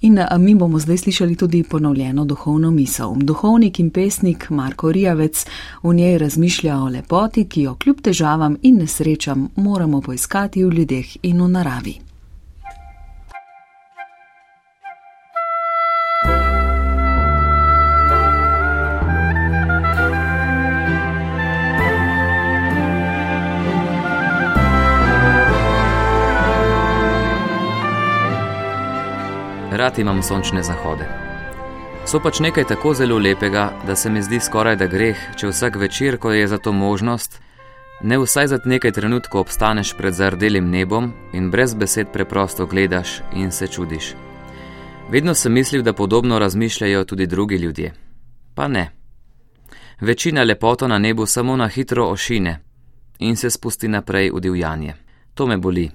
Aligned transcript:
In 0.00 0.20
mi 0.38 0.54
bomo 0.54 0.78
zdaj 0.78 0.96
slišali 0.96 1.36
tudi 1.36 1.62
ponovljeno 1.62 2.24
duhovno 2.24 2.70
misel. 2.70 3.14
Duhovnik 3.16 3.80
in 3.80 3.90
pesnik 3.90 4.50
Marko 4.50 4.92
Rijavec 4.92 5.46
v 5.82 5.94
njej 5.94 6.18
razmišlja 6.18 6.78
o 6.78 6.88
lepoti, 6.88 7.44
ki 7.44 7.62
jo 7.62 7.74
kljub 7.74 8.00
težavam 8.00 8.56
in 8.62 8.76
nesrečam 8.78 9.48
moramo 9.56 10.00
poiskati 10.00 10.64
v 10.64 10.70
ljudeh 10.70 11.16
in 11.22 11.42
v 11.42 11.48
naravi. 11.48 12.07
Rad 29.88 29.98
imam 29.98 30.22
sončne 30.22 30.62
zahode. 30.62 31.04
So 32.06 32.20
pač 32.20 32.40
nekaj 32.40 32.64
tako 32.64 32.94
zelo 32.94 33.18
lepega, 33.18 33.72
da 33.86 33.96
se 33.96 34.10
mi 34.10 34.22
zdi 34.22 34.40
skoraj 34.40 34.76
da 34.76 34.86
greh, 34.86 35.16
če 35.36 35.48
vsak 35.48 35.76
večer, 35.76 36.18
ko 36.18 36.32
je 36.32 36.46
za 36.48 36.58
to 36.58 36.72
možnost, 36.72 37.40
ne 38.02 38.18
vsaj 38.18 38.48
za 38.48 38.58
nekaj 38.64 38.92
trenutkov 38.92 39.40
obstaneš 39.40 39.94
pred 39.96 40.14
zardelim 40.14 40.68
nebom 40.70 41.12
in 41.32 41.50
brez 41.50 41.74
besed 41.74 42.12
preprosto 42.12 42.66
gledaš 42.66 43.20
in 43.32 43.50
se 43.50 43.66
čudiš. 43.66 44.12
Vedno 45.10 45.34
sem 45.34 45.52
mislil, 45.52 45.82
da 45.82 45.92
podobno 45.92 46.38
razmišljajo 46.38 47.04
tudi 47.04 47.26
drugi 47.26 47.56
ljudje. 47.56 47.92
Pa 48.54 48.68
ne. 48.68 48.90
Večina 50.00 50.42
lepoto 50.42 50.88
na 50.88 50.98
nebu 50.98 51.26
samo 51.26 51.56
na 51.56 51.68
hitro 51.68 52.04
ošine 52.04 52.60
in 53.18 53.36
se 53.36 53.50
spusti 53.50 53.88
naprej 53.88 54.30
v 54.30 54.40
divjanje. 54.40 54.94
To 55.34 55.46
me 55.46 55.56
boli. 55.56 55.90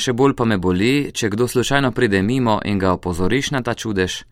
Še 0.00 0.14
bolj 0.16 0.32
pa 0.32 0.46
me 0.48 0.56
boli, 0.56 1.10
če 1.12 1.28
kdo 1.28 1.44
slučajno 1.44 1.90
pride 1.92 2.22
mimo 2.24 2.56
in 2.64 2.78
ga 2.80 2.94
opozoriš 2.96 3.50
na 3.52 3.60
ta 3.62 3.74
čudež, 3.74 4.22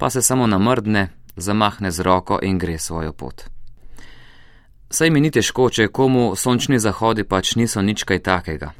pa 0.00 0.08
se 0.10 0.22
samo 0.22 0.46
namrdne, 0.48 1.10
zamahne 1.36 1.90
z 1.92 2.06
roko 2.06 2.38
in 2.42 2.56
gre 2.58 2.78
svojo 2.78 3.12
pot. 3.12 3.44
Saj 4.88 5.10
mi 5.10 5.20
ni 5.20 5.30
težko, 5.30 5.66
če 5.68 5.90
komu 5.92 6.22
sončni 6.40 6.78
zahodi 6.80 7.26
pač 7.28 7.52
niso 7.60 7.82
nič 7.84 8.06
kaj 8.08 8.22
takega. 8.24 8.70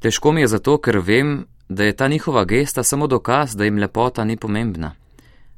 Težko 0.00 0.32
mi 0.32 0.46
je 0.46 0.48
zato, 0.54 0.78
ker 0.80 0.96
vem, 1.04 1.42
da 1.68 1.84
je 1.84 1.96
ta 1.96 2.08
njihova 2.08 2.44
gesta 2.48 2.82
samo 2.82 3.06
dokaz, 3.06 3.52
da 3.52 3.68
jim 3.68 3.76
lepota 3.76 4.24
ni 4.24 4.36
pomembna. 4.36 4.94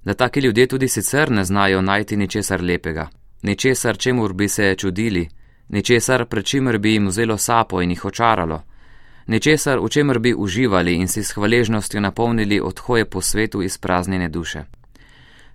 Da 0.02 0.14
taki 0.14 0.40
ljudje 0.40 0.66
tudi 0.66 0.88
sicer 0.88 1.30
ne 1.30 1.44
znajo 1.44 1.82
najti 1.82 2.16
ničesar 2.16 2.62
lepega, 2.62 3.06
ničesar, 3.42 3.98
čemur 3.98 4.32
bi 4.32 4.48
se 4.48 4.74
čudili, 4.74 5.28
ničesar, 5.68 6.26
pred 6.26 6.44
čimer 6.44 6.78
bi 6.78 6.96
jim 6.96 7.06
vzelo 7.06 7.38
sapo 7.38 7.82
in 7.82 7.94
jih 7.94 8.04
očaralo 8.04 8.62
nečesar, 9.28 9.78
v 9.78 9.88
čemer 9.88 10.18
bi 10.18 10.34
uživali 10.34 10.94
in 10.94 11.08
si 11.08 11.22
s 11.22 11.32
hvaležnostjo 11.36 12.00
napolnili 12.00 12.60
odhoje 12.60 13.04
po 13.04 13.20
svetu 13.20 13.62
izpraznjene 13.62 14.28
duše. 14.28 14.64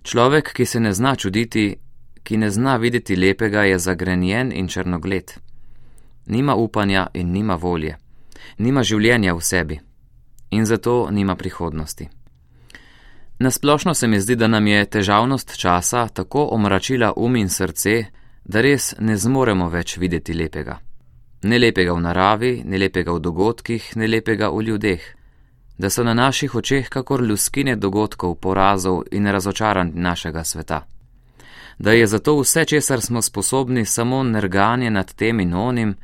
Človek, 0.02 0.52
ki 0.52 0.66
se 0.66 0.80
ne 0.80 0.92
zna 0.92 1.16
čuditi, 1.16 1.76
ki 2.22 2.36
ne 2.36 2.50
zna 2.50 2.76
videti 2.76 3.16
lepega, 3.16 3.62
je 3.62 3.78
zagrenjen 3.78 4.52
in 4.52 4.68
črnogled. 4.68 5.32
Nima 6.26 6.54
upanja 6.54 7.06
in 7.14 7.32
nima 7.32 7.54
volje, 7.54 7.96
nima 8.58 8.82
življenja 8.82 9.34
v 9.34 9.40
sebi 9.40 9.80
in 10.50 10.64
zato 10.64 11.10
nima 11.10 11.36
prihodnosti. 11.36 12.08
Nasplošno 13.38 13.94
se 13.94 14.08
mi 14.08 14.20
zdi, 14.20 14.36
da 14.36 14.46
nam 14.46 14.66
je 14.66 14.84
težavnost 14.86 15.56
časa 15.56 16.08
tako 16.08 16.48
omračila 16.52 17.12
um 17.16 17.36
in 17.36 17.48
srce, 17.48 18.04
da 18.44 18.60
res 18.60 18.94
ne 18.98 19.16
zmoremo 19.16 19.68
več 19.68 19.96
videti 19.98 20.34
lepega. 20.34 20.78
Ne 21.44 21.58
lepega 21.58 21.92
v 21.92 22.00
naravi, 22.00 22.52
ne 22.64 22.78
lepega 22.78 23.12
v 23.12 23.20
dogodkih, 23.20 23.96
ne 24.00 24.06
lepega 24.08 24.48
v 24.48 24.62
ljudeh, 24.64 25.02
da 25.78 25.90
so 25.90 26.04
na 26.04 26.14
naših 26.14 26.54
očeh 26.54 26.88
kakor 26.88 27.20
luskine 27.20 27.76
dogodkov, 27.76 28.38
porazov 28.40 29.02
in 29.12 29.26
razočaranj 29.26 29.92
našega 29.94 30.44
sveta. 30.44 30.86
Da 31.78 31.92
je 31.92 32.06
zato 32.06 32.38
vse, 32.40 32.64
česar 32.64 33.00
smo 33.00 33.22
sposobni, 33.22 33.84
samo 33.84 34.22
nerganje 34.22 34.90
nad 34.90 35.14
tem 35.14 35.40
in 35.40 35.54
onim, 35.54 35.94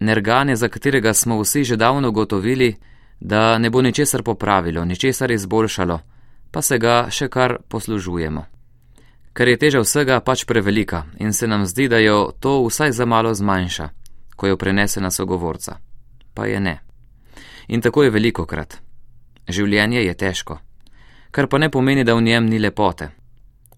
nerganje, 0.00 0.56
za 0.56 0.68
katerega 0.68 1.14
smo 1.14 1.40
vsi 1.40 1.64
že 1.64 1.76
davno 1.76 2.10
gotovili, 2.10 2.74
da 3.20 3.58
ne 3.58 3.70
bo 3.70 3.82
ničesar 3.82 4.22
popravilo, 4.22 4.84
ničesar 4.84 5.30
izboljšalo, 5.30 6.00
pa 6.50 6.62
se 6.62 6.78
ga 6.78 7.06
še 7.10 7.28
kar 7.28 7.58
poslužujemo. 7.68 8.44
Ker 9.32 9.48
je 9.48 9.56
teža 9.56 9.80
vsega 9.80 10.20
pač 10.20 10.44
prevelika 10.44 11.04
in 11.18 11.32
se 11.32 11.46
nam 11.46 11.66
zdi, 11.66 11.88
da 11.88 11.98
jo 11.98 12.32
to 12.40 12.64
vsaj 12.66 12.92
za 12.92 13.06
malo 13.06 13.34
zmanjša 13.34 14.03
ko 14.44 14.48
jo 14.48 14.56
prenese 14.56 15.00
na 15.00 15.10
sogovorca. 15.10 15.78
Pa 16.34 16.46
je 16.46 16.60
ne. 16.60 16.80
In 17.68 17.80
tako 17.80 18.02
je 18.02 18.10
veliko 18.10 18.44
krat. 18.46 18.76
Življenje 19.48 20.02
je 20.04 20.14
težko, 20.14 20.58
kar 21.30 21.48
pa 21.48 21.58
ne 21.58 21.70
pomeni, 21.70 22.04
da 22.04 22.14
v 22.14 22.20
njem 22.22 22.44
ni 22.44 22.58
lepote. 22.58 23.08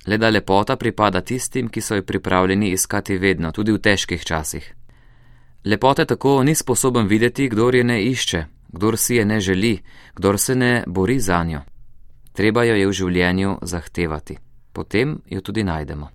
Le 0.06 0.18
da 0.18 0.30
lepota 0.30 0.76
pripada 0.76 1.20
tistim, 1.20 1.68
ki 1.68 1.80
so 1.80 1.94
jo 1.94 2.02
pripravljeni 2.02 2.72
iskati 2.74 3.18
vedno, 3.18 3.52
tudi 3.52 3.72
v 3.72 3.78
težkih 3.78 4.24
časih. 4.24 4.66
Lepote 5.64 6.04
tako 6.04 6.42
ni 6.42 6.54
sposoben 6.54 7.06
videti, 7.06 7.46
kdo 7.48 7.70
je 7.70 7.84
ne 7.84 8.00
išče, 8.02 8.42
kdo 8.72 8.96
si 8.96 9.20
je 9.20 9.24
ne 9.24 9.38
želi, 9.40 9.78
kdo 10.16 10.38
se 10.38 10.54
ne 10.54 10.82
bori 10.86 11.20
za 11.20 11.44
njo. 11.44 11.62
Treba 12.32 12.64
jo 12.64 12.74
je 12.74 12.86
v 12.86 12.92
življenju 12.92 13.58
zahtevati, 13.62 14.38
potem 14.72 15.20
jo 15.30 15.40
tudi 15.40 15.62
najdemo. 15.62 16.10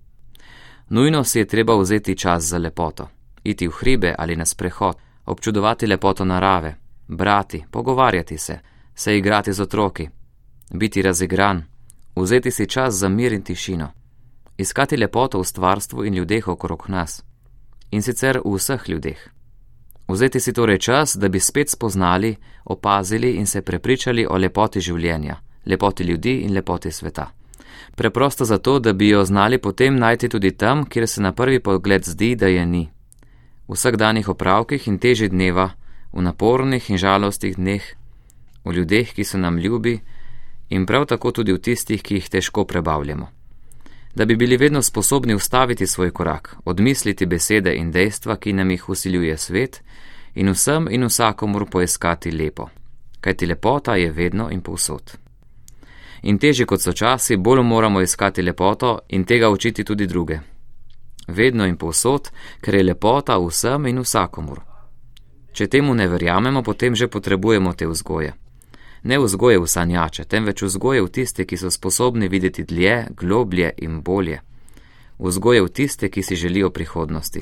Nujno 0.90 1.23
si 1.23 1.40
je 1.40 1.47
treba 1.47 1.79
vzeti 1.79 2.17
čas 2.17 2.44
za 2.44 2.57
lepoto 2.57 3.21
iti 3.44 3.68
v 3.68 3.72
hribe 3.72 4.16
ali 4.18 4.35
na 4.35 4.46
sprehod, 4.46 4.96
občudovati 5.25 5.88
lepoto 5.88 6.25
narave, 6.25 6.75
brati, 7.07 7.63
pogovarjati 7.72 8.38
se, 8.38 8.59
se 8.96 9.18
igrati 9.18 9.53
z 9.53 9.62
otroki, 9.62 10.09
biti 10.74 11.02
razigran, 11.02 11.63
vzeti 12.16 12.52
si 12.52 12.68
čas 12.68 12.94
za 12.94 13.09
mir 13.09 13.34
in 13.34 13.41
tišino, 13.41 13.91
iskati 14.57 14.97
lepoto 14.97 15.40
v 15.40 15.44
stvarstvu 15.44 16.06
in 16.06 16.13
ljudeh 16.13 16.47
okrog 16.47 16.85
nas, 16.88 17.24
in 17.91 18.02
sicer 18.02 18.41
v 18.46 18.56
vseh 18.56 18.90
ljudeh. 18.90 19.29
Vzeti 20.08 20.40
si 20.40 20.53
torej 20.53 20.78
čas, 20.78 21.16
da 21.16 21.29
bi 21.29 21.40
spet 21.40 21.69
spoznali, 21.69 22.35
opazili 22.66 23.31
in 23.31 23.47
se 23.47 23.62
prepričali 23.62 24.25
o 24.29 24.38
lepoti 24.38 24.81
življenja, 24.81 25.35
lepoti 25.66 26.03
ljudi 26.03 26.41
in 26.41 26.53
lepoti 26.53 26.91
sveta. 26.91 27.31
Preprosto 27.96 28.46
zato, 28.46 28.79
da 28.79 28.94
bi 28.94 29.09
jo 29.09 29.25
znali 29.25 29.58
potem 29.58 29.96
najti 29.96 30.29
tudi 30.29 30.52
tam, 30.52 30.85
kjer 30.85 31.08
se 31.08 31.22
na 31.22 31.31
prvi 31.31 31.59
pogled 31.59 32.03
zdi, 32.03 32.35
da 32.35 32.47
je 32.47 32.66
ni 32.66 32.90
vsakdanjih 33.72 34.30
opravkih 34.30 34.88
in 34.88 35.00
teži 35.00 35.30
dneva, 35.30 35.70
v 36.14 36.22
napornih 36.22 36.90
in 36.90 36.98
žalostih 36.98 37.56
dneh, 37.56 37.84
v 38.66 38.74
ljudeh, 38.76 39.14
ki 39.16 39.24
so 39.24 39.38
nam 39.38 39.58
ljubi 39.58 40.00
in 40.70 40.86
prav 40.86 41.06
tako 41.06 41.32
tudi 41.32 41.54
v 41.54 41.59
tistih, 41.59 42.04
ki 42.04 42.20
jih 42.20 42.30
težko 42.30 42.66
prebavljamo. 42.66 43.28
Da 44.16 44.26
bi 44.26 44.36
bili 44.36 44.58
vedno 44.58 44.82
sposobni 44.82 45.34
ustaviti 45.34 45.88
svoj 45.88 46.12
korak, 46.12 46.56
odmisliti 46.66 47.26
besede 47.26 47.76
in 47.76 47.92
dejstva, 47.92 48.36
ki 48.36 48.54
nam 48.54 48.72
jih 48.72 48.90
usiljuje 48.90 49.38
svet, 49.38 49.82
in 50.36 50.52
vsem 50.52 50.88
in 50.92 51.08
vsakomur 51.08 51.70
poiskati 51.70 52.32
lepo, 52.32 52.70
kajti 53.22 53.46
lepota 53.46 53.96
je 53.96 54.12
vedno 54.12 54.50
in 54.52 54.62
povsod. 54.62 55.12
In 56.24 56.38
teži 56.38 56.66
kot 56.66 56.82
so 56.82 56.92
časi, 56.92 57.38
bolj 57.38 57.64
moramo 57.64 58.02
iskati 58.02 58.42
lepoto 58.42 59.00
in 59.09 59.24
tega 59.24 59.50
učiti 59.50 59.84
tudi 59.84 60.08
druge 60.08 60.40
vedno 61.31 61.66
in 61.66 61.78
povsod, 61.78 62.31
ker 62.62 62.75
je 62.75 62.84
lepota 62.84 63.40
vsem 63.40 63.88
in 63.88 64.03
vsakomur. 64.03 64.62
Če 65.52 65.68
temu 65.68 65.94
ne 65.94 66.08
verjamemo, 66.08 66.64
potem 66.64 66.96
že 66.96 67.12
potrebujemo 67.12 67.74
te 67.74 67.88
vzgoje. 67.88 68.34
Ne 69.03 69.18
vzgoje 69.19 69.59
v 69.59 69.68
sanjače, 69.68 70.25
temveč 70.30 70.62
vzgoje 70.62 71.02
v 71.02 71.09
tiste, 71.09 71.46
ki 71.46 71.58
so 71.58 71.72
sposobni 71.74 72.30
videti 72.30 72.64
dlje, 72.64 73.08
globlje 73.18 73.74
in 73.81 74.02
bolje. 74.02 74.41
Vzgoje 75.20 75.66
v 75.66 75.70
tiste, 75.70 76.09
ki 76.09 76.24
si 76.24 76.36
želijo 76.36 76.70
prihodnosti. 76.70 77.41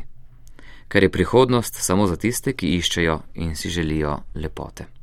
Ker 0.88 1.04
je 1.04 1.12
prihodnost 1.12 1.76
samo 1.76 2.08
za 2.08 2.16
tiste, 2.16 2.54
ki 2.54 2.78
iščejo 2.80 3.20
in 3.36 3.56
si 3.56 3.70
želijo 3.70 4.24
lepote. 4.36 4.99